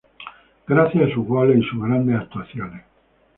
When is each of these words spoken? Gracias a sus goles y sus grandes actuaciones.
Gracias 0.67 1.09
a 1.09 1.13
sus 1.13 1.27
goles 1.27 1.59
y 1.59 1.61
sus 1.63 1.79
grandes 1.79 2.19
actuaciones. 2.19 2.81